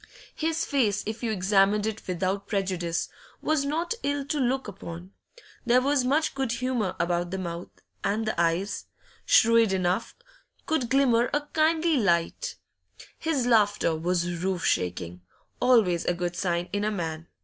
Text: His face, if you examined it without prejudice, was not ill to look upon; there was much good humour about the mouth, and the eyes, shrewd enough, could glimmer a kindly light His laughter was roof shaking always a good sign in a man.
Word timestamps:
His 0.33 0.65
face, 0.65 1.03
if 1.05 1.21
you 1.21 1.29
examined 1.31 1.85
it 1.85 2.07
without 2.07 2.47
prejudice, 2.47 3.07
was 3.39 3.65
not 3.65 3.93
ill 4.01 4.25
to 4.25 4.39
look 4.39 4.67
upon; 4.67 5.11
there 5.63 5.79
was 5.79 6.03
much 6.03 6.33
good 6.33 6.53
humour 6.53 6.95
about 6.99 7.29
the 7.29 7.37
mouth, 7.37 7.69
and 8.03 8.25
the 8.25 8.41
eyes, 8.41 8.85
shrewd 9.27 9.71
enough, 9.71 10.15
could 10.65 10.89
glimmer 10.89 11.29
a 11.35 11.41
kindly 11.53 11.97
light 11.97 12.55
His 13.19 13.45
laughter 13.45 13.95
was 13.95 14.41
roof 14.43 14.65
shaking 14.65 15.21
always 15.59 16.03
a 16.05 16.15
good 16.15 16.35
sign 16.35 16.67
in 16.73 16.83
a 16.83 16.89
man. 16.89 17.27